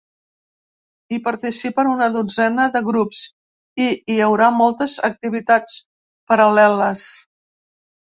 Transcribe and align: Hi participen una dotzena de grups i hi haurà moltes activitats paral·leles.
Hi 1.11 1.19
participen 1.27 1.89
una 1.91 2.07
dotzena 2.15 2.65
de 2.77 2.83
grups 2.89 3.21
i 3.87 3.93
hi 4.15 4.19
haurà 4.31 4.51
moltes 4.65 4.99
activitats 5.13 5.81
paral·leles. 6.35 7.09